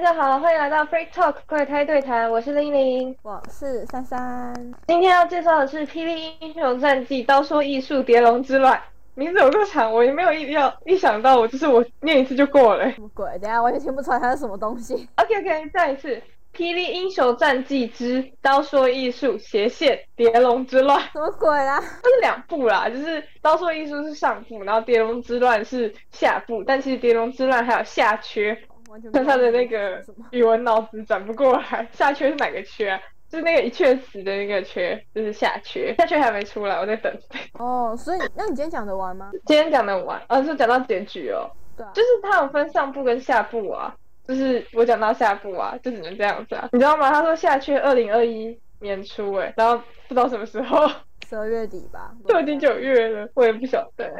[0.00, 4.54] 大家好，欢迎来到 Free Talk 快胎对谈，我是玲玲，我是珊珊。
[4.86, 8.76] 今天要介绍的是《霹雳英雄战记：刀说艺术蝶龙之乱》，
[9.16, 12.88] 名字有够长，我也没有意料一想到，我就是我念一次就过了。
[12.92, 13.26] 什么鬼？
[13.40, 14.94] 等下完全听不出来它是什么东西。
[15.16, 16.14] OK OK，再一次，
[16.56, 21.80] 《霹雳英雄战记之刀说艺术斜线蝶龙之乱》，什么鬼啦？
[21.80, 28.56] 它是两部啦，就是刀说艺术是上部，然后蝶龙之乱是下部，但其实蝶龙之乱还有下缺。
[28.88, 30.26] 完全 他的那个什么。
[30.30, 33.00] 语文脑子转不过来，下缺是哪个缺啊？
[33.30, 37.14] 就是那个一阙词的那个缺，就是下缺，下缺还没出来，我在等。
[37.60, 39.30] 哦，所以那你今天讲得完吗？
[39.44, 43.94] 今天讲的完，呃，是讲到结局哦，对啊，就是它有分上部跟下部啊，
[44.26, 47.10] 就是我讲到下部啊，就只能这样子啊，你知道吗？
[47.10, 49.76] 他说下缺二零二一年初哎，然后
[50.08, 50.90] 不知道什么时候，
[51.28, 52.10] 十二月底吧。
[52.26, 54.10] 都已经九月了，我也不晓得。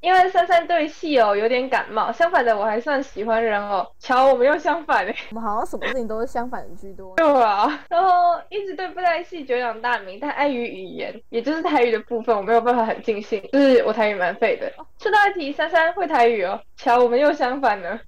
[0.00, 3.84] 因为珊珊对戏偶有点感冒，相反的我还算喜欢人偶。
[3.98, 5.14] 瞧，我们又相反哎。
[5.30, 7.16] 我们好像什么事情都是相反的居多。
[7.16, 8.08] 对啊，然后
[8.48, 14.70] 一直对布袋戏久仰大名，但碍于语言，也就是台语的部分，我没有办法很尽兴，就是我台语蛮废的。
[15.00, 17.98] 顺道一提，珊珊会台语哦，瞧，我们又相反了。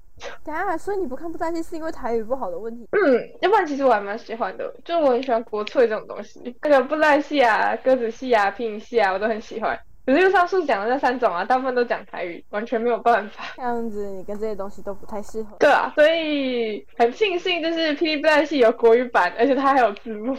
[0.45, 2.89] 等下，所以你不看布袋戏是因为台语不好的问题？
[2.93, 9.79] 嗯，要不然其实我还蛮喜欢的，就是我很喜欢国粹这种东西，那个布袋戏啊、鸽子戏啊、皮影戏啊，我都很喜欢。
[10.07, 13.43] 可是就上述讲的那三种啊，大部分都讲台语，完全没有办法。
[13.57, 15.57] 这样子你跟这些东西都不太适合。
[15.59, 20.37] 对啊，所以很庆幸，就是霹雳布袋戏有国语版，而且它还有字幕，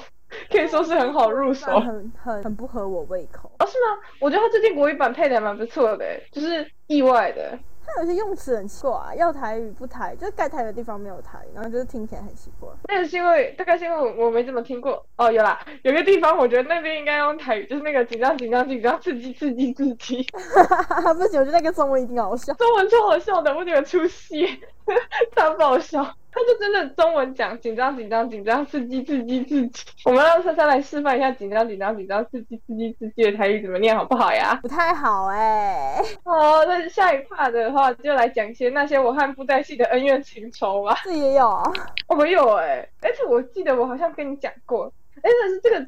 [0.51, 1.79] 可以说是很好入手。
[1.79, 3.51] 很很很不合我胃口。
[3.57, 3.97] 哦，是吗？
[4.19, 7.57] 我觉得它最近国语版配的还蛮不错的，就是意外的。
[7.85, 12.69] 它有些用词很奇怪、要台语不台，就是该台的地方没有台，然后就是听起来很奇怪。
[12.87, 20.25] 那个是因为大概是因为我我没怎么听过哦，有啦，有个地方我觉得那边应该用台语，就是那个紧张紧张紧张，刺激刺激刺激，
[21.17, 22.53] 不行，我觉得那个中文一定好笑。
[22.55, 24.47] 中文超好笑的，我觉得出戏，
[25.35, 26.05] 超爆笑。
[26.35, 29.85] 他就真的中文讲紧张紧张紧张，刺激刺激刺激。
[30.03, 34.59] 我们让珊珊来示范一下紧张紧张紧张，刺激刺激刺激的台语怎么念好不好呀？
[34.61, 40.97] 不太好哎、好，那下一 part 的话就来讲些那些我和布袋戏的恩怨情仇吧。
[41.05, 41.63] 这也有啊。
[42.09, 45.87] 我，没有哎、而且我记得我好像跟你讲过，哎，但是这个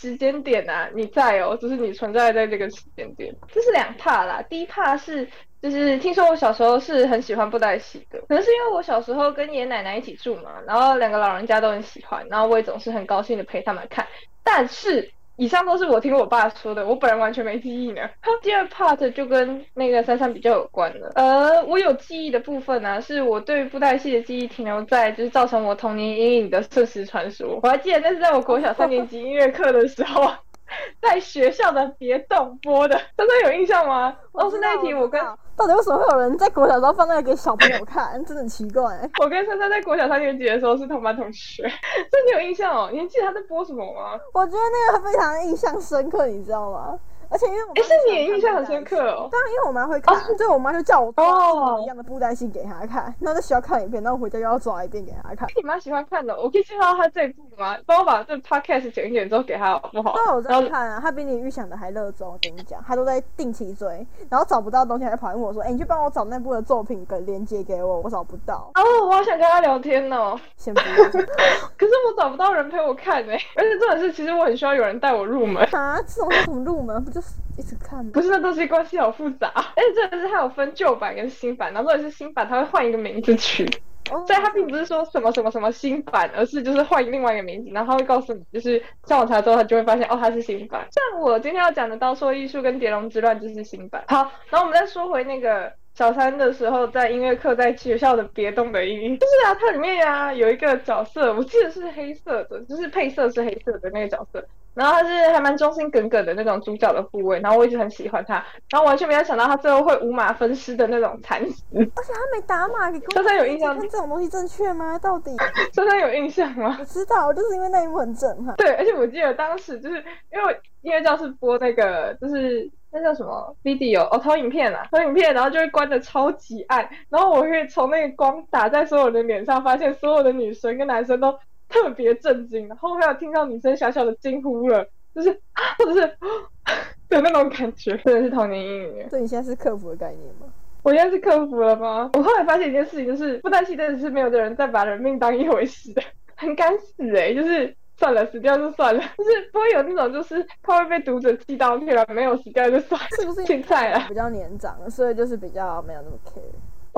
[0.00, 4.40] 时间点啊，你在哦，只是你存在在这个时间点，这是两怕啦。
[4.48, 5.28] 第一怕是
[5.60, 14.06] 就是听说我小时候是很喜欢布袋戏的，可能是因为我小时候跟爷爷奶奶一起住嘛，然后两个老人家都很喜欢，然后我也总是很高兴的陪他们看，
[14.44, 15.10] 但是。
[15.38, 18.02] 以上都是我听我爸说的，我本人完全没记忆呢。
[18.42, 21.12] 第二 part 就跟那个珊珊比较有关了。
[21.14, 27.48] 呃，我有记忆的部分呢、是我对布袋戏的记忆停留在就是造成我童年阴影的《瞬时传说》。
[27.62, 30.28] 我还记得那是在我国小三年级音乐课的时候，
[31.00, 34.14] 在学校的别动播的，真的有印象吗？
[34.32, 35.20] 老师那一题我跟
[35.56, 39.10] 到底为什么会有人在国小时候放那个给小朋友看，真的很奇怪、欸。
[39.20, 41.62] 我跟珊珊在国小三年级的时候是同班同学，
[42.10, 42.88] 所以你有印象哦？
[42.92, 44.18] 你还记得他在播什么吗？
[44.34, 46.98] 我觉得那个非常印象深刻，你知道吗？
[47.30, 49.28] 而且因为我哎，妈是你也印象很深刻哦。
[49.30, 55.48] 当然，因为我妈会看，所以我妈就叫我抓哦一样的布袋戏给她看，然后在学校看一遍，然后回家又要抓一遍给她看。
[55.56, 57.76] 你妈喜欢看的，我可以介绍她这一部吗？
[57.86, 60.14] 帮我把这 podcast 剪一剪之后给她好不好？
[60.14, 62.28] 都有然后在看啊，她比你预想的还热衷。
[62.28, 68.70] 我跟你讲，她都在定期追，然后找不到东西还跑来问我说：“哎、你去帮我找那部的作品跟链接给我，我找不到。
[68.74, 70.86] 哦，我好想跟她聊天哦，”先不要
[71.76, 75.62] 可是我找不到人陪我看哎、而且重点是，其实我很需要有人带我入门。
[75.72, 77.02] 啊，这种要怎么入门？
[77.04, 78.22] 不就一直看不？
[78.22, 83.64] 是，那东西关系好复杂，而且真的是它有分旧版跟新版，然后或者是新版，它会换一个名字取，
[84.10, 90.86] 哦所以它并不是说什么什么什么新版，而是就是换另外一个名字，然后他会告诉你，就是上网查之后，他就会发现哦，它是新版。
[90.90, 94.04] 像我今天要讲的《刀说艺术》跟《蝶龙之乱》就是新版。
[94.08, 95.72] 好，然后我们再说回那个。
[95.98, 108.34] 小三的时候，在音乐课，在学校的别动的音，就是啊，它里面啊有一个角色，我记得是黑色的，就是配色是黑色的那个角色，然后他是还蛮忠心耿耿的那种主角的部位，然后我一直很喜欢他，
[108.70, 111.64] 然后完全没有想到他最后会五马分尸的那种惨死。
[111.74, 114.96] 而且他没打码给公珊珊有印象看这种东西正确吗？
[115.00, 115.34] 到底
[115.74, 116.76] 珊珊有印象吗？
[116.78, 118.54] 我知道，就是因为那一幕很震撼。
[118.54, 119.96] 对，而且我记得当时就是
[120.32, 131.32] 因为音乐教室播那个就是那叫什么？video 哦投影片啊，投影片，然后就会关的超级暗，然后我会从那个光打在所有人的脸上，发现所有的女生跟男生都
[131.68, 136.72] 特别震惊，然后还有听到女生小小的惊呼了，就是啊，或者是啊
[137.10, 139.08] 的那种感觉，真的是童年阴影。
[139.10, 140.46] 所以你现在是克服的概念吗？
[140.82, 142.10] 我现在是克服了吗？
[142.14, 146.02] 我后来发现一件事情，就是不担心真的是没有的人在把人命当一回事的，
[146.36, 154.06] 很敢死哎、就是算了，死掉就算了， 就是不会有那种就是他会被读者寄刀片了，没有死掉就算了，是不是青菜啊。
[154.08, 156.40] 比较年长，所以就是比较没有那么 care。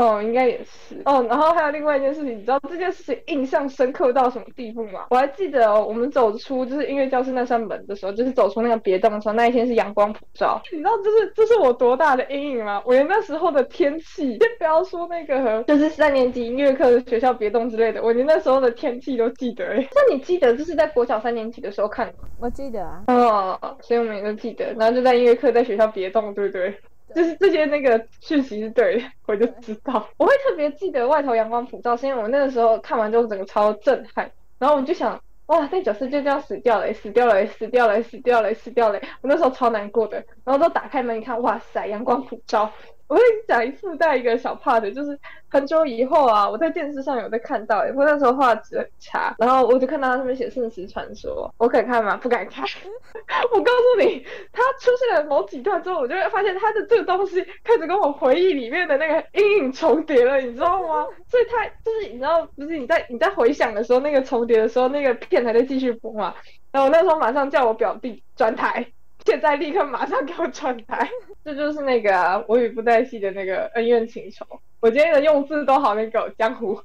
[0.00, 1.24] 哦，应该也是哦。
[1.28, 5.06] 然后还有另外一件事情，你知道这件事情印象深刻到什么地步吗？
[5.10, 10.60] 我还记得哦，我们走出就是音乐教室那扇门的时候，就是走出那个别动的时候，那一天是阳光普照。
[10.72, 12.82] 你知道这是这是我多大的阴影吗？
[12.86, 19.88] 我连那时候的天气，先不要说那个就是三年级音乐课的学校别动之类的，我连那时候的天气都记得哎。
[19.94, 22.14] 那你记得这是在国小三年级的时候看的？
[22.38, 23.04] 我记得啊。
[23.08, 24.72] 哦，所以我们也都记得。
[24.78, 26.74] 然后就在音乐课在学校别动，对不对？
[27.14, 30.08] 就是这些那个讯息是对的，我就知道。
[30.16, 39.00] 我会特别记得外头阳光普照，是因为我那个时候看完之后整个超震撼，然后我就想，哇，那角色就这样死掉了，死掉了，死掉了，死掉了，死掉了。
[39.22, 42.72] 我那时候超难过的，然后都打开门一看，哇塞，阳光普照。
[43.10, 45.18] 我跟你讲一附带一个小 part，就是
[45.48, 52.16] 很久以后啊，我在电视上有在看到，因为那时候画质很差，然后我就看到他上面写《圣石传说》，我敢看吗？
[52.16, 52.64] 不敢看。
[53.52, 61.04] 我告诉你，他出现了某几段之后，我就会发现他的这个东西开始跟我回忆里面的那个阴影重叠了，你知道吗？
[61.26, 66.32] 所以他就是你知道，不是你在你在回想的时候，那个重叠的时候，那个片还在继续播嘛？
[66.70, 68.86] 然后我那时候马上叫我表弟转台。
[69.24, 71.08] 现在立刻马上给我转台，
[71.44, 74.44] 这就是那个我与布袋戏的那个恩怨情仇。
[74.80, 76.80] 我今天的用字都好那个江湖，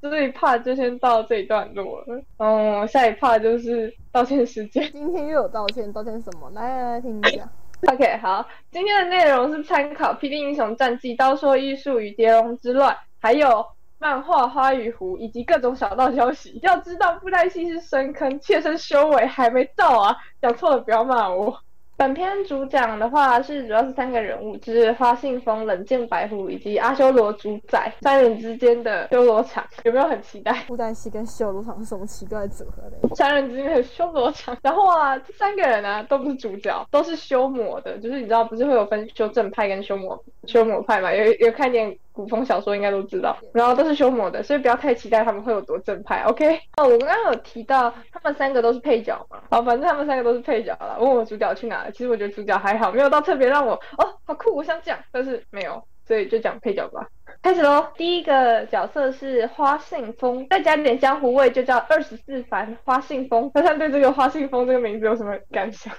[0.00, 2.22] 这一 part 就先到这一段落了。
[2.38, 4.88] 嗯，下一 part 就是道歉时间。
[4.92, 6.50] 今天又有道歉，道歉什么？
[6.54, 7.48] 来来来，听一下。
[7.92, 13.66] OK，好，今天的内容是参考《霹雳英雄战记》《刀说艺术与蝶龙之乱》，还有
[13.98, 16.60] 漫画《花与狐》，以及各种小道消息。
[16.62, 20.16] 要知道布袋戏是深坑，切身修为还没到啊！
[20.40, 21.58] 讲错了不要骂我。
[22.00, 30.64] 本片主讲的话是主要是三个人物，就是花信风、冷剑白虎以及阿修罗主宰三人之间的修罗场，有没有很期待？
[30.66, 33.14] 布袋戏跟修罗场是什么奇怪的组合嘞？
[33.14, 41.12] 三人之间的修罗场，然后啊，这三个人啊都不是主角，都是修魔的，就是你知道不是会有分修正派跟修魔修魔派嘛？
[41.12, 41.94] 有有看见？
[42.12, 46.54] 古风小说应该都知道，然后都是修魔的，所以不要太期待他们会有多正派，OK？
[46.76, 50.96] 哦，我刚刚有提到他们三个都是配角嘛，好，反正他们三个都是配角了。
[51.00, 57.06] 问我主角去哪了，其实我觉得主角还好，没有到特别让我哦好酷，我想讲，但是没有，所以就讲配角吧。
[57.42, 63.48] 开始喽，第一个角色是花信风，再加点江湖味，就叫二十四番花信风。
[63.50, 65.94] 大家对这个花信风这个名字有什么感想？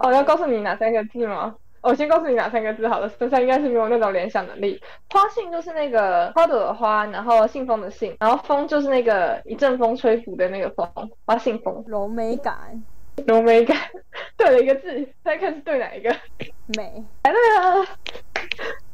[0.00, 1.56] 哦，要告诉你哪三个字吗？
[1.82, 4.80] 我先告诉你哪三个字好了，身上应该是没有那种联想能力。
[5.10, 10.88] 花信就是那个花朵的花，然后信封的信，然后风就是那个一阵风吹拂的那个风，
[11.24, 11.84] 花信风。
[11.86, 12.82] 柔美感，
[13.26, 13.76] 柔美感，
[14.36, 16.10] 对了一个字，再看是对哪一个？
[16.76, 17.86] 美，来对了。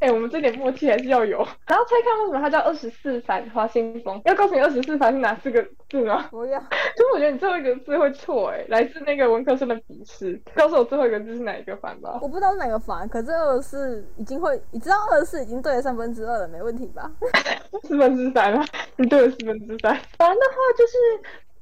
[0.03, 1.37] 哎，我们这点默契还是要有。
[1.65, 4.21] 然后猜看为什么它叫二十四番花信封？
[4.25, 6.27] 要告诉你二十四番是哪四个字吗？
[6.29, 6.59] 不要。
[6.97, 10.37] 就我觉得你最后一个字会错哎，来自那个文科生的鄙视。
[10.53, 12.19] 告诉我最后一个字是哪一个番吧？
[12.21, 17.09] 我不知道是哪个番，可是二十四已经会，你知道二十四已经对了三分之二了，没问题吧？
[17.87, 18.61] 四分之三了，
[18.97, 19.95] 你对了四分之三。
[20.17, 20.97] 烦的话就是。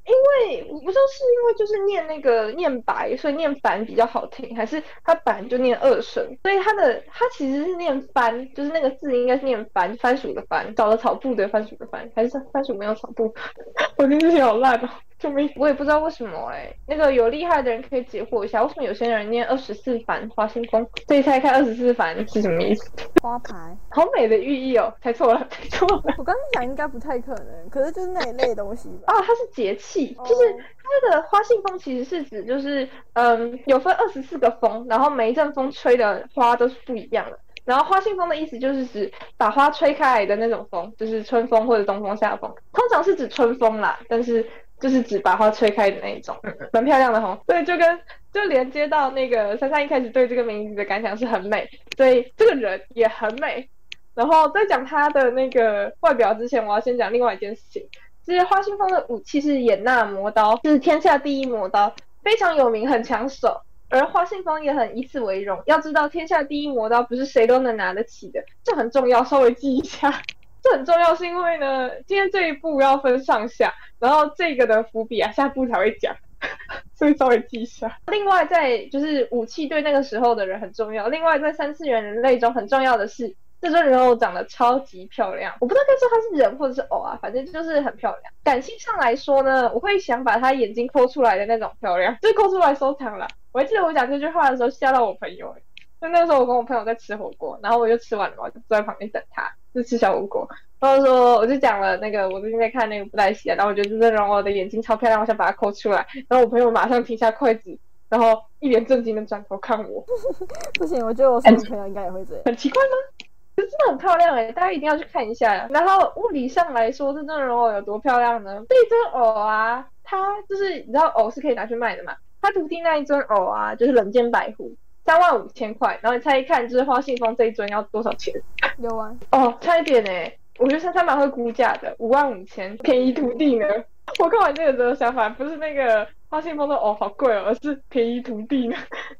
[0.05, 13.33] 因为我不知道是因为就是念那个念白，所以念板比较好听，还是他本来就念二声，所以他的他其实是念番，就是那个字应该是念番，番薯的番，找了草布的番薯的番，还是番薯没有草布？
[13.97, 14.89] 我听这些好烂哦。
[15.21, 20.85] 就没，我也不知道为什么哎，那个有厉害的人可以解惑一下，为什么有些人念二十四番花心风？
[21.05, 22.89] 这一猜看二十四番是什么意思？
[23.21, 26.01] 花牌，好美的寓意哦，猜错了，猜错了。
[26.17, 29.13] 我刚刚想应该不太可能，可是就是那一类东西吧。
[29.13, 37.37] 啊，它是节气，就是它的花信风其实是指就是嗯，有分二十四个风，然后每一阵风吹的花都是不一样的。
[37.63, 44.43] 然后花信风的意思就是指把花吹开来的那种风，就是春风或者东风夏风，通常是指春风啦，但是。
[44.81, 46.35] 就是只把花吹开的那一种，
[46.73, 47.39] 蛮漂亮的哈。
[47.47, 47.99] 对就跟
[48.33, 53.69] 就连接到那个珊珊一开始对这个名字的感想是很美，所以这个人也很美。
[54.13, 57.81] 然后在讲他的那个外表之前，我要先讲另外一件事情。
[58.23, 61.91] 就是花信风的武器是眼纳魔刀，是天下第一魔刀，
[62.23, 63.61] 非常有名，很抢手。
[63.89, 65.61] 而花信风也很以此为荣。
[65.65, 70.21] 要知道天下第一魔刀不是谁都能拿得起的，这很重要，稍微记一下。
[70.61, 76.15] 这很重要，是因为呢，今天这一步要分上下，然后这个的伏笔啊，下步才会讲，
[76.93, 77.97] 所以稍微记一下。
[78.07, 81.07] 另外，在就是武器对那个时候的人很重要。
[81.07, 85.55] 另外，在三次元人类中很重要的是，这尊人偶长得超级漂亮。
[85.59, 88.33] 我不知道该说他是人或者是偶啊，反正就是很漂亮。
[88.43, 93.27] 感性上来说呢，我会想把他眼睛抠出来的那种漂亮，就抠出来收藏了。
[93.51, 95.55] 我还记得我讲这句话的时候吓到我朋友，
[95.99, 99.51] 就那个时候我跟我朋友在吃火锅，然后我就吃完了，我就坐在旁边等他。
[99.73, 100.47] 是吃小火锅，
[100.79, 107.77] 然后说我就讲了那个我最近在看那个布袋戏啊，然后我觉得这阵容我的眼睛超漂亮，我想把它抠出来，然后我朋友马上停下筷子，
[108.09, 110.03] 然后一脸震惊的转头看我。
[110.79, 112.43] 不行，我觉得我身边朋友应该也会这样。
[112.45, 113.25] 很奇怪吗？
[113.55, 115.67] 可是真的很漂亮哎，大家一定要去看一下。
[115.69, 118.63] 然后物理上来说，这尊人偶有多漂亮呢？
[118.69, 122.15] 这一尊偶啊，它就是你知道偶是可以拿去卖的嘛？
[122.41, 124.73] 他徒弟那一尊偶啊，就是冷剑白狐，
[125.11, 125.99] 三万五千块。
[126.01, 128.33] 然后你猜一看，就是花信封这一尊要多少钱？
[128.77, 129.19] 六万。
[129.31, 133.67] 哦，差一点哎，我觉得他他蛮会估价的，五万五千，便宜徒弟呢。
[134.19, 138.75] 我看完这个之后想法不是那个花信封的哦好贵哦，而是便宜徒弟呢，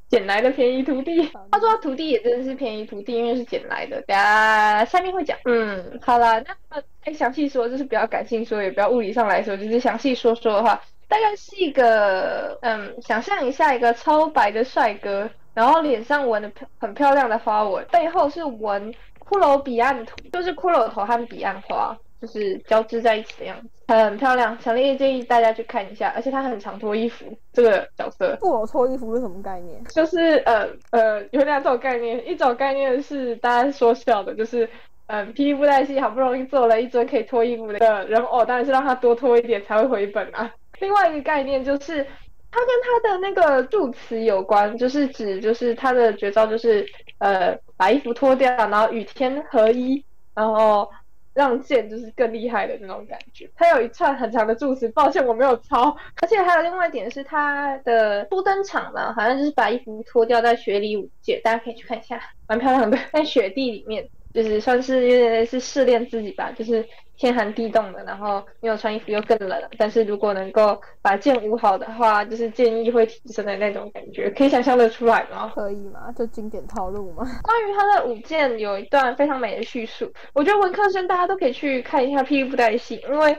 [0.08, 1.30] 捡来的便宜徒弟。
[1.50, 4.00] 他说他徒弟也真的是便宜徒弟，因为是捡来的。
[4.02, 5.36] 等下下面会讲。
[5.44, 21.96] 嗯，好啦，那么哎详细说就是比较感性说，也比较物理上来说，就是详细说说的话，大概是一个嗯，想象一下一个超白的帅哥，然后脸上纹的很漂亮的花纹，背后是纹骷髅彼岸图，就是骷髅头和彼岸花。
[22.20, 26.12] 就是交织在一起的样子，很漂亮，强烈建议大家去看一下。
[26.14, 28.36] 而且他很常脱衣服，这个角色。
[28.40, 29.82] 布偶脱衣服是什么概念？
[29.86, 34.70] 就是呃呃，有两种概念，一种概念是大家说笑的，就是
[35.08, 40.48] 嗯，霹雳布袋戏好不容易做了一尊可以脱衣服的人偶，当然是让他多脱一点才会回本啊。
[40.78, 42.06] 另外一个概念就是，
[42.52, 46.86] 它跟他的那个助词有关，就是指就是他的绝招就是
[47.18, 50.04] 呃把衣服脱掉，然后与天合一，
[50.34, 50.88] 然后。
[51.34, 53.48] 让剑就是更厉害的那种感觉。
[53.56, 55.96] 它有一串很长的助词，抱歉我没有抄。
[56.20, 64.06] 而且还有另外一点是它的初登场嘛，好像就是把衣服脱掉在雪里舞剑，大家可以去看一下，蛮漂亮的，在雪地里面。
[64.34, 66.86] 就是算是有点是试炼自己吧，就是
[67.22, 69.62] 天寒地冻的，然后没有穿衣服又更冷。
[69.78, 75.52] 但是如果能够把剑舞好的话，就是剑意会提升的那种感觉，可以想象得出来吗？
[75.54, 76.10] 可以吗？
[76.18, 77.22] 就经典套路吗？
[77.44, 83.38] 关于他的舞剑有一段非常美的叙述，我觉得文科生大家都可以去看一下《霹雳布袋戏》，因为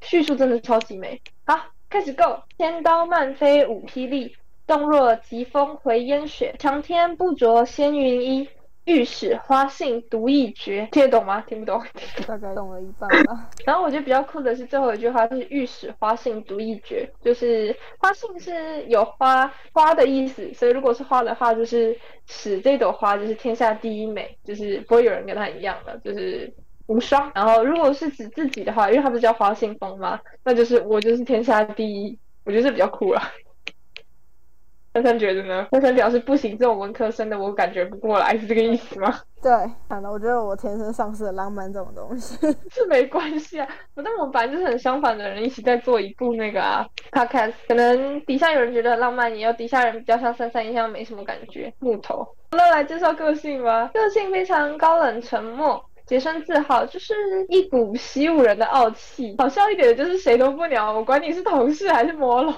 [0.00, 1.20] 叙述真的超级美。
[1.44, 1.58] 好，
[1.90, 8.48] 开始 Go，千刀漫飞舞霹雳，动若疾风回烟雪，长天不着仙云衣。
[8.84, 11.40] 御史花信独一绝，听得懂吗？
[11.46, 11.82] 听不懂，
[12.26, 13.48] 大概懂了一半吧。
[13.64, 26.52] 然后我觉得比较酷的是最后一句话，就是御史花信独一绝，就是花信是有花花的意思，所以如果是花的话，就是使这朵花就是天下第一美，就是不会有人跟它一样的，就是
[26.86, 27.32] 无双。
[27.34, 30.20] 然后如果是指自己的话，因为它不是叫花信风吗？
[30.44, 33.32] 那就是我就是天下第一，我觉得这比较酷啊。
[34.94, 35.66] 珊珊觉得呢？
[35.72, 39.12] 珊珊表示不行，这种文科生的我感觉不过来， 是这个意思吗？
[39.42, 39.50] 对，
[39.88, 42.36] 反正我觉得我天生丧失了浪漫这种东西，
[42.70, 43.68] 是没关系啊。
[43.94, 47.52] 反正我们本来就是很相反的人，一起在做一部那个啊 podcast。
[47.66, 51.72] 可能底下有人觉得很浪漫，也有底下人比较像珊珊一样没什么感觉。
[51.80, 53.90] 木头，那来介绍个性吧。
[53.92, 57.12] 个性非常高冷沉默，洁身自好，就是
[57.48, 59.34] 一股习武人的傲气。
[59.38, 62.54] 好笑一点的就是谁都不鸟我，管你是同事还是魔龙。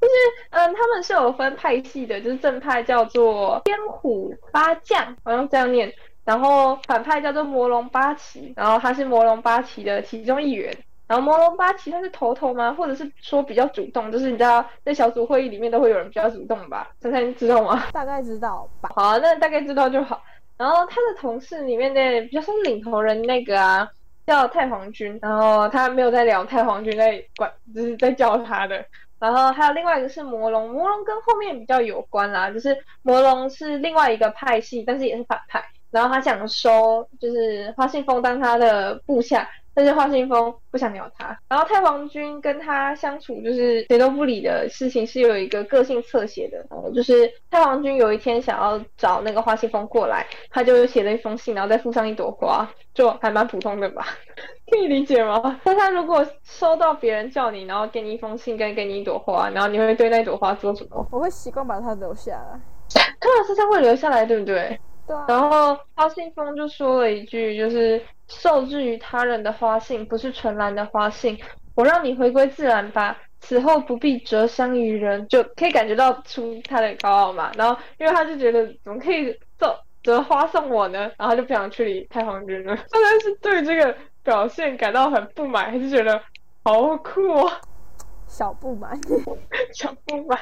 [0.00, 0.14] 就是
[0.50, 5.92] 嗯，他们是有分派系的，就是正派叫做天虎八将，好像这样念，
[6.24, 10.72] 然后反派叫做魔龙八旗，然后他是魔龙八旗的其中一员，
[11.06, 12.72] 然后魔龙八旗他是头头吗？
[12.72, 14.10] 或者是说比较主动？
[14.10, 16.90] 就是你知道在小组会议里面都会有人比较主动吧？
[17.00, 17.86] 珊珊知道吗？
[17.92, 18.90] 大概知道吧。
[18.94, 20.22] 好，那大概知道就好。
[20.56, 23.86] 然后他的同事里面的比较像是领头人那个啊，
[24.26, 28.84] 叫太皇军，然后他没有在聊太皇军在管，就是在叫他的。
[29.18, 35.64] 然后还有另外一个是魔龙，魔龙跟后面比较有关啦，就是魔龙是另外一个派系，但是也是反派。
[35.90, 39.48] 然后他想收，就是花信封当他的部下。
[39.76, 46.64] 但是花信风不想鸟他，然后太皇军跟他相处就是谁都不理的事情是有一个个性侧写的，
[46.94, 54.06] 就是太皇军有一天想要找那个花信风过来，他就写了一封信，然后再附上一朵花，就还蛮普通的吧，
[54.70, 55.60] 可以理解吗？
[55.62, 61.06] 但他如果收到别人叫你，然后给你一封信跟给你一朵花，然后你会对那朵花做什么？
[61.12, 62.58] 我会习惯把它留下来，
[63.20, 64.80] 看到身上会留下来，对不对？
[65.06, 65.16] 对。
[65.28, 68.02] 然后花信封就说了一句，就是。
[68.28, 71.38] 受制于他人的花信，不是纯蓝的花信。
[71.76, 77.52] 我让你回归自然吧，此后不必折香于人，就可以感觉到出他的高傲嘛。
[77.56, 80.98] 然后，因为他就觉得怎么可以折折花送我呢？
[81.16, 82.76] 然后他就不想去理太皇军了。
[82.88, 86.20] 虽然是对这个表现感到很不满，还是觉得
[86.64, 87.48] 好酷哦。
[88.26, 88.98] 小不满，
[89.72, 90.36] 小不满。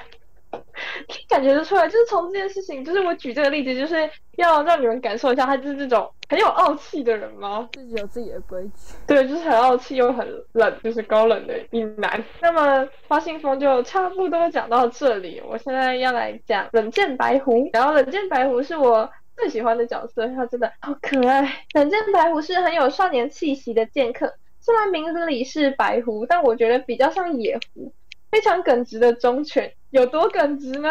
[1.28, 7.68] 感觉得出来，就是从这件事情，就是我举这个例子，就是要让你们感受一下，他就是这种很有傲气的人吗？
[7.72, 8.94] 自己有自己的规矩。
[9.06, 12.22] 对，就是很傲气又很冷，就是高冷的一男。
[12.42, 17.68] 那么花信风就差不多讲到这里，我现在要来讲冷剑白狐。
[17.72, 21.64] 然后冷剑白狐是我最喜欢的角色，他真的好可爱。
[21.74, 27.92] 冷剑白狐是很有少年气息的剑客，虽然名字里是白狐，但我觉得比较像野狐。
[28.34, 30.90] 非常耿直的忠犬，有多耿直呢？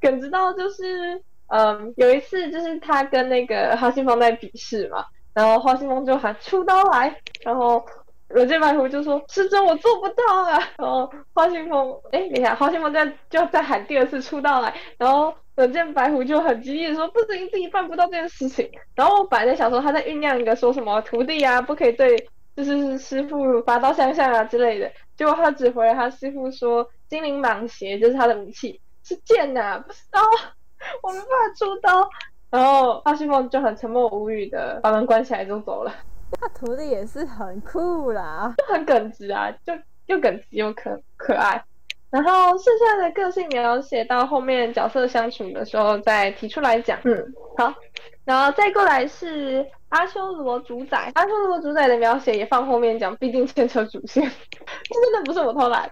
[0.00, 7.84] 耿直到就是，嗯，有一次就是他跟那个哈信风在比试嘛，然后花信风就喊出刀来，然后
[8.28, 30.20] 冷剑白狐就说师尊我做不到啊，然后花信风哎等一下花信风在就在喊第二次出刀来，然后冷剑白狐就很激烈说不行自己办不到这件事情，然后我本来在想说他在酝酿一个说什么徒弟啊不可以对就是师傅拔刀相向啊之类的，结果他只回了他师傅说精灵蟒鞋就是他的武器是剑呐、不是刀，
[31.02, 32.08] 我没办法出刀。
[32.48, 35.92] 然后花信风就很沉默无语的把门关起来就走了，
[36.40, 38.54] 他徒弟也是很酷啦。
[38.56, 39.74] 就很耿直啊，就
[40.06, 41.62] 又耿直又可可爱。
[42.08, 46.98] 然后剩下的个性描写到后面角色相处的时候再提出来讲。
[47.04, 47.74] 嗯，好。
[48.24, 54.22] 然后再过来是阿修罗主宰，阿修罗主宰的描写也放后面讲，毕竟牵扯主线，
[54.60, 55.90] 这真的不是我偷懒。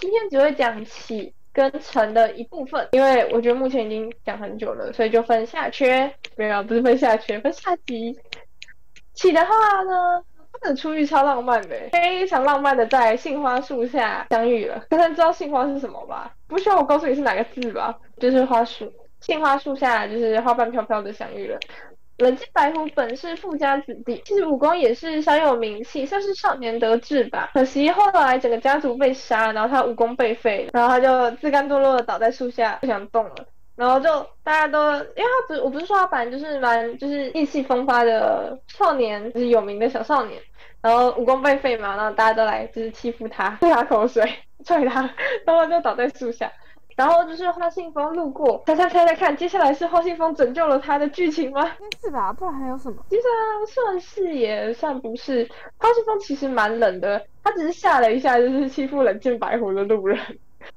[0.00, 8.18] 今天只会讲起跟成的一部分，因为我觉得目前已经讲很久了，所以就分下缺，没有，不是分下缺，分下集。
[9.14, 14.84] 起的话呢，他们的初遇超浪漫的，非常浪漫的在杏花树下相遇了。
[14.88, 16.32] 大家知道杏花是什么吧？
[16.46, 17.96] 不需要我告诉你是哪个字吧？
[18.18, 21.58] 就是花树，杏花树下就是花瓣飘飘的相遇了。
[22.18, 27.48] 冷静白狐本是富家子弟，其实武功也是小有名气，算是少年得志吧。
[27.54, 33.34] 可惜后来整个家族被杀，然后他武功被废，然后他就自甘堕落的倒在树下，不想动了。
[33.76, 34.10] 然后就
[34.42, 40.42] 大家都，因为他不是，我不是说他本来就是蛮就是意气风发的少年，就是有名的小少年。
[40.80, 44.28] 然后武功被废嘛，然后大家都来就是欺负他，吐他口水，
[44.66, 45.08] 踹他，
[45.46, 46.50] 然后就倒在树下。
[46.98, 51.62] 然后就是花信封路过，猜猜猜猜看，接下来是花信封拯救了他的剧情吗？
[51.80, 52.96] 应该是吧，不然还有什么？
[53.08, 53.22] 其实
[53.72, 60.18] 算是也算不是，花信封其实蛮冷的，他只是吓了一下，就是欺负冷剑白狐的路人。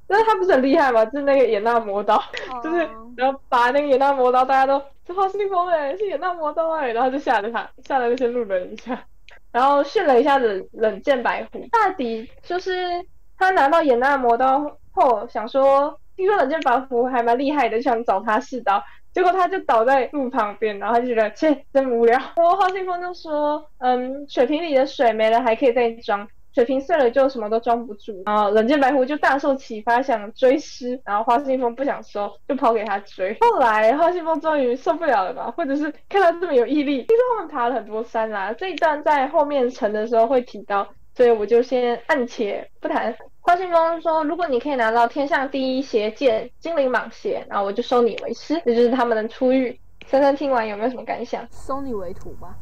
[0.06, 1.04] 但是他不是很厉害嘛？
[1.06, 2.22] 就是那个野那魔刀，
[2.63, 2.88] 就是
[3.18, 9.04] 然后把那个野那魔刀，大家都是花信封哎，是野那魔刀哎，然后就吓了他，吓了那些路人一下，
[9.51, 13.04] 然后训了一下冷冷剑白狐，大抵就是
[13.40, 22.16] 他拿到野那魔刀后，想说听说冷剑白狐还蛮厉害的，就想找他试刀，结果他就倒在路旁边，然后他就觉得切真无聊。
[22.36, 26.27] 然后花信风就说，嗯，水瓶里的水没了还可以再装。
[26.53, 33.36] 水瓶碎了就什么都装不住，然后冷剑白狐就大受启发，想追师，然后花信风不想收，就跑给他追。
[33.42, 43.16] 后来花信风终于受不了了吧，或者是看他这么有毅力，听说他们爬了很多山啦，这一段在后面成的时候会提到，所以我就先暂且不谈。
[43.44, 49.77] 花信中说，如果你可以拿到天上第一邪剑精灵蟒邪，然后我就收你为师，这就是他们的初遇。
[50.06, 51.48] 珊珊听完有没有什么感想？
[51.51, 52.56] 收你为徒吧。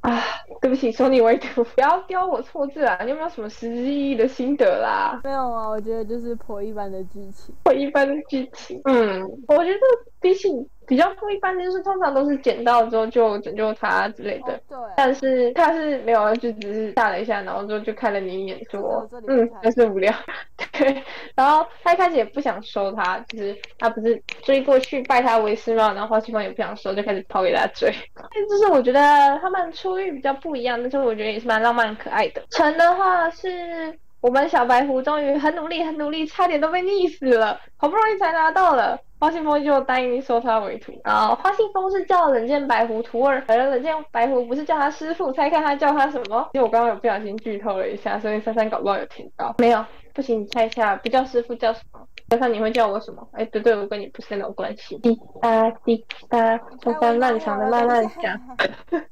[0.00, 0.22] 啊，
[0.60, 2.98] 对不起，收你为徒，不要雕我错字啊！
[3.04, 5.20] 你有没有什么实质意义的心得啦？
[5.24, 7.54] 没有啊，我觉得就是颇一般的剧情。
[7.64, 9.80] 颇一般的剧情，嗯，我觉得
[10.20, 10.48] 比起
[10.86, 14.60] 比较不一般的，就是通常都是捡到之后就拯救他之类的。
[14.68, 14.76] 对。
[14.96, 20.12] 但是他是没有，就只是吓了一下，然后之后就看了你一眼，说，嗯，真是无聊。
[20.72, 21.02] 对。
[21.34, 27.90] 然后他一开始也不想收他，就是他不是追过去拜他为师嘛，然后花七方也不想收，就开始跑给他追。
[28.48, 29.00] 就是我觉得
[29.40, 32.42] 他们初遇比较不一样，但是我觉得也是蛮浪漫可爱的。
[32.50, 38.98] 成的话是我们小白狐终于很努力很努力，差点都被溺死了，好不容易才拿到了。
[39.20, 46.50] 花信封就答应收他为徒，然后花信封是叫冷剑白狐徒儿，而冷剑白狐不是叫他师傅，猜看他叫他什么？
[46.54, 49.54] 因为我刚刚有不小心剧透了一下，所以珊珊搞不好有听到。
[49.58, 52.00] 没有，不行，你猜一下，不叫师傅叫什么？
[52.30, 53.24] 珊珊你会叫我什么？
[53.34, 54.98] 哎， 对对，我跟你不是那种关系。
[54.98, 56.38] 滴答滴答，
[56.82, 58.36] 珊 珊漫长的慢慢讲。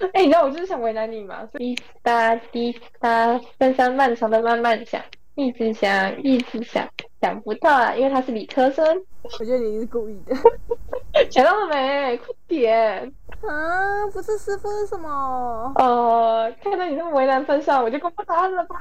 [0.14, 1.48] 哎，你知道我就是想为难你嘛？
[1.54, 5.00] 滴答滴答，三三漫长的慢慢想，
[5.34, 6.88] 一直想，一直想。
[7.20, 8.86] 想不到啊，因为他是理科生。
[9.22, 10.36] 我觉得你是故意的。
[11.30, 12.16] 想到了没？
[12.18, 13.12] 快点！
[13.42, 15.72] 啊，不是师傅是什么？
[15.74, 18.76] 呃，看到你这么为难分上，我就公布答案了吧。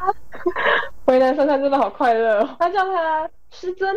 [1.05, 2.47] 为难珊珊真的好快乐。
[2.59, 3.95] 他叫他师尊，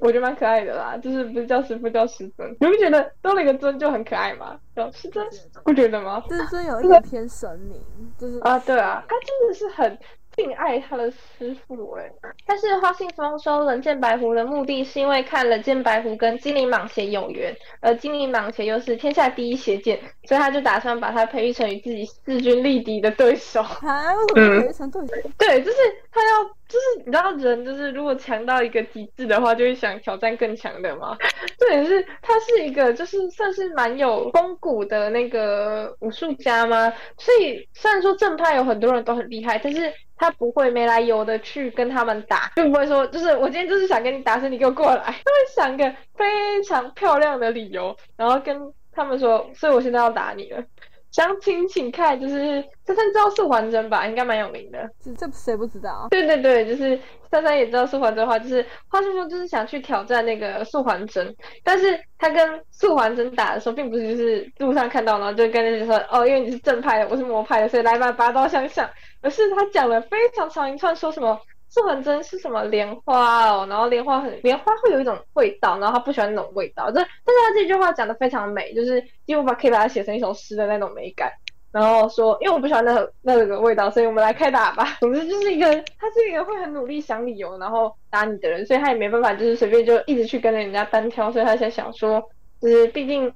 [0.00, 0.96] 我觉得蛮可爱的啦。
[0.96, 4.58] 就是不是叫师傅叫师尊，你不觉得多了一个尊就很可爱吗？
[4.74, 5.26] 叫师尊，
[5.64, 6.22] 不觉得吗？
[6.28, 7.80] 师尊有一点偏神明，
[8.18, 9.98] 就是啊，对啊，他真的是很。
[10.40, 12.10] 敬爱他的师傅哎，
[12.46, 23.60] 但是花信封收冷剑白狐的目的是因为看冷剑白狐跟精灵蟒鞋有缘，而精灵蟒鞋又是天下第一邪剑，所以他就打算把他培育成与自己势均力敌的对手。
[23.60, 24.14] 啊？
[24.34, 25.30] 为什么培育成对手？
[25.36, 25.76] 对，就是
[26.10, 31.14] 他要，就是你知道人就是如果强到一个极致的话，就会想挑战更强的嘛。
[31.58, 36.90] 对，是他是一个就是算是蛮有风骨的那个武术家吗？
[37.18, 39.92] 所以虽然说正派有很多人都很厉害，但是。
[40.20, 45.02] 他不会没来由的去跟他们打，就不会说，就是我今天就是想跟你打，所以你给我过来。
[45.02, 48.54] 他会想个非常漂亮的理由，然后跟
[48.92, 50.62] 他们说，所以我现在要打你了。
[51.10, 54.88] 详情请看，就是珊珊知道素环真吧，应该蛮有名的。
[55.02, 56.06] 这这谁不知道？
[56.10, 56.98] 对对对，就是
[57.30, 68.88] 珊珊也知道素环真的话，就是花信说就是想去挑战那个素环真，但是他跟素环真打的时候，并不是就是路上看到，然后就跟人家说哦，因为你是正派的，我是魔派的，所以来吧，拔刀相向，
[69.20, 71.38] 而是他讲了非常长一串，说什么。
[71.70, 76.90] 素还真是什么莲花哦，然后莲花很莲花会有一种味道，然后他不喜欢那种味道。
[76.90, 81.32] 这但是他这句话讲的非常美，就是几乎把可以把它写成一首诗的那种美感。
[81.70, 84.96] 然后说，因为我不喜欢那那个味道，所以我们来开打吧。
[84.98, 92.20] 总之就是一个，他是一个会很努力想理由然后打你的人，所以他也没办法就是随便就一直去跟着人家单挑，所以他才想说，
[92.60, 93.32] 就是毕竟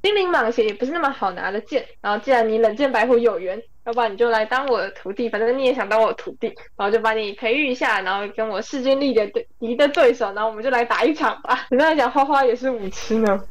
[0.00, 1.84] 精灵蟒蛇也不是那么好拿的剑。
[2.00, 3.60] 然后既然你冷剑白虎有缘。
[3.84, 11.66] 要不然你就来当我的徒弟，反正你也想当我徒弟，然后就把你培育一下，然后跟我势均力敌的敌的对手，然后我们就来打一场吧。
[11.70, 13.44] 你刚才讲花花也是舞痴呢，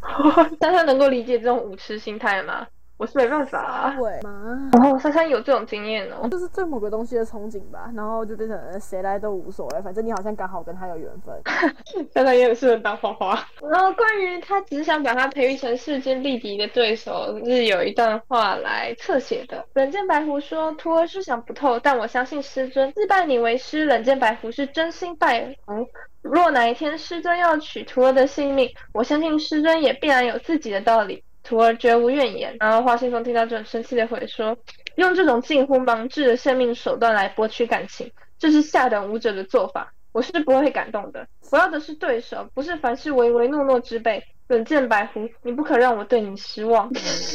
[0.59, 2.67] 但他 能够理解这种舞痴心态吗？
[3.01, 4.69] 我是没办法，会吗？
[4.73, 11.35] 然后珊珊有这种经验哦，就是对某个东西的憧憬吧，然后就变成谁来都无所谓，反正你好像刚好跟他有缘分。
[12.13, 13.43] 珊珊也很适合当花花。
[13.71, 19.65] 然后关于他只想把他培育成势均力敌的对手，是有一段话来侧写的。
[19.73, 23.83] 冷剑白狐说：“徒儿是想不透，但我相信师尊自拜你为师。
[23.85, 25.87] 冷剑白狐是真心拜服。
[26.21, 32.55] 若哪一天师尊要取徒儿的性命，我相信师尊也必然有自己的道理。”徒儿绝无怨言。
[32.59, 34.57] 然后花信风听到这很生气的回说
[34.95, 41.27] ：“用这种近乎盲智的生命手段来博取感情，这是下等武者的做法，我是不会感动的。
[41.51, 44.23] 我要的是对手，不是凡事唯唯诺诺之辈。
[44.47, 46.91] 冷剑白狐，你不可让我对你失望。”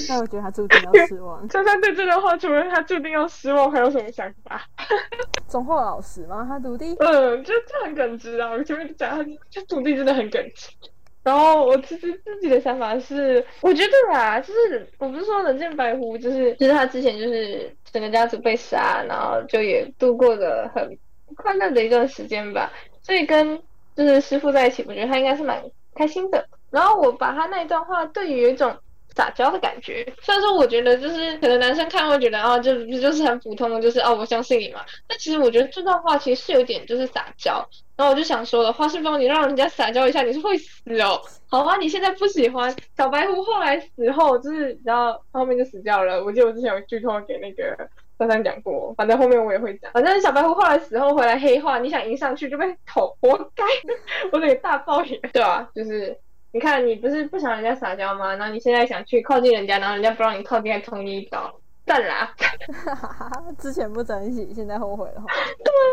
[0.07, 1.41] 那我觉得他注定要失望。
[1.49, 4.61] 珊珊对这段话，除了他注定要失望，还有什么想法？
[5.49, 6.45] 忠厚老实吗？
[6.47, 6.95] 他徒弟？
[6.99, 8.51] 嗯，就就很耿直啊！
[8.51, 10.69] 我前面讲他，就徒弟真的很耿直。
[11.27, 20.97] 然后我其实自己的想法是，我觉得啊，就是我不是说冷剑白狐，就是就是他之前就是整个家族被杀，然后就也度过了很
[21.35, 23.61] 快乐的一段时间吧，所以跟
[23.97, 25.61] 就是师傅在一起，我觉得他应该是蛮
[25.97, 26.47] 开心的。
[26.71, 28.77] 然后我把他那一段话，对于有一种。
[29.17, 34.85] 撒娇的感觉，虽然说我觉得就是可能男生看会觉得啊，就就是很普通的，就是哦，我相信你嘛。
[35.09, 37.67] 但其实我觉得这段话其实是有点就是撒娇。
[37.97, 41.19] 然后我就想说了，花世芳，你让人家撒娇一下，你是会死哦。
[41.49, 46.23] 好吧，你现在不喜欢小白狐，后来死后就是然后后面就死掉了。
[46.23, 49.91] 我记得我之前有剧透给那个珊珊讲过，反正后面我也会讲。
[49.93, 53.65] 反正小白狐后来死后回来黑化，你想迎上去就被捅，活该。
[54.31, 56.19] 我得大爆眼，对啊，就是。
[56.57, 58.35] 你看，你不是不想人家撒娇吗？
[58.35, 61.55] 然后你现在想去靠近人家，然后人家不让你靠近，还捅你一刀，
[61.87, 62.33] 算啦！
[63.61, 65.17] 之前不珍惜，现在后悔了。
[65.63, 65.85] 对啊，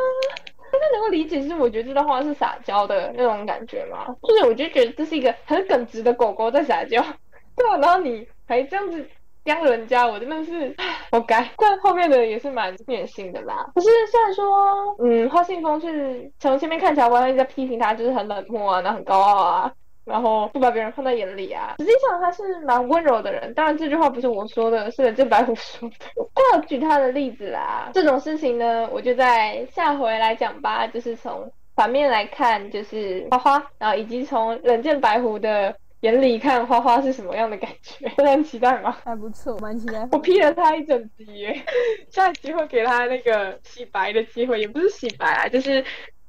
[0.71, 4.05] 大家能够理解，就是我觉得这段话是撒娇的那种感觉吗？
[4.23, 7.03] 就是我就觉得这是一个很耿直的狗狗在撒娇，
[7.57, 9.05] 对啊，然后你还这样子
[9.43, 10.73] 刁人家，我真的是
[11.11, 11.45] 活该。
[11.57, 13.69] 但后面的也是蛮虐心的啦。
[13.75, 19.73] 可是虽然说，嗯，花信封是从前面看起来，完全在批评他，就是很冷漠啊，然后很高傲啊。
[20.05, 23.53] 然后不把别人放在眼里啊，实际上他是蛮温柔的人。
[23.53, 25.95] 当然这句话不是我说的，是这白虎说的。
[26.17, 30.85] 我有举他的例子啦，这种事情呢，我就在下回来讲吧。
[30.87, 38.97] 就是从反面来看，就是花花，然后以及从冷剑白狐的眼里看花花是什么样的感觉， 很期待吗？
[39.05, 40.07] 还不错，蛮期待。
[40.11, 41.63] 我批了他一整集耶，
[42.11, 45.83] 下一集会给他那个洗白的机会，也不是洗白啊，就是。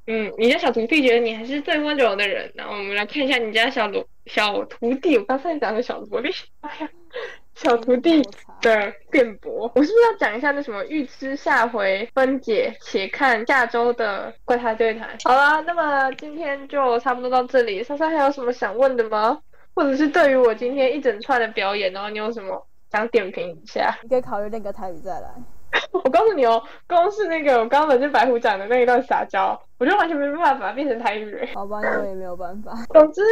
[0.07, 2.51] 嗯，你家小徒弟觉得你还是最温柔的人。
[2.55, 6.88] 那我们来看一下你家小罗小徒弟，我刚才讲的小萝莉，哎呀，
[7.55, 8.23] 小徒弟
[8.61, 9.71] 的辩驳。
[9.75, 12.75] 我是不是要讲一下那什么预知下回分解？
[12.83, 15.09] 且看下周的怪胎对谈。
[15.25, 17.83] 好啦，那么今天就差不多到这里。
[17.83, 19.40] 莎莎还有什么想问的吗？
[19.75, 23.99] 或者是对于我今天一整串的表演，然后你有什么想点评一下？
[24.03, 25.31] 你可以考虑练个台语再来。
[25.92, 31.48] 我告诉你哦，光是那个我刚刚跟白虎讲的那一段撒娇，我就完全没办法变成台语。
[31.54, 32.72] 好吧，那我也没有办法。
[32.92, 33.22] 总之，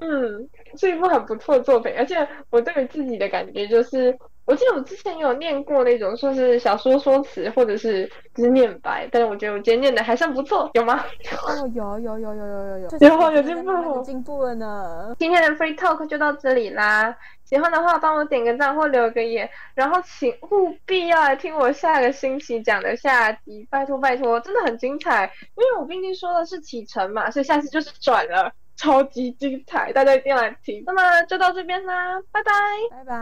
[0.00, 11.04] 嗯，是一部很不错的作品，而且我对于自己的感觉就是，我记得我之前有念过那种说是小说说辞或者是就是念白，但是我觉得我今天念的还算不错，有吗？
[11.46, 15.14] 哦，有有有有有有有，有有进步，有进步了呢。
[15.18, 17.16] 今天的 free talk 就到这里啦。
[17.44, 30.82] 喜欢的话，帮我点个赞或留个言，然后请务必要来听我下个星期讲的下集，拜托拜托，真的很精彩，因为我毕竟说的是启程嘛，所以下次就是转了，超级精彩，大家一定要来听。
[30.86, 32.52] 那么就到这边啦，拜拜，
[32.90, 33.20] 拜拜。